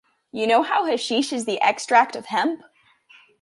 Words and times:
You 0.31 0.47
know 0.47 0.63
hasheesh 0.63 1.31
is 1.31 1.45
the 1.45 1.61
extract 1.61 2.15
of 2.15 2.25
hemp? 2.25 2.63